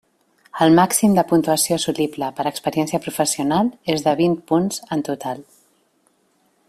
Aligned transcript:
El 0.65 0.71
màxim 0.77 1.17
de 1.17 1.23
puntuació 1.31 1.77
assolible 1.81 2.29
per 2.39 2.45
experiència 2.53 3.01
professional 3.03 3.71
és 3.97 4.07
de 4.09 4.15
vint 4.23 4.35
punts 4.53 4.81
en 4.97 5.05
total. 5.11 5.45